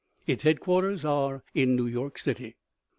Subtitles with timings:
[0.25, 2.55] Its headquarters are in New York City.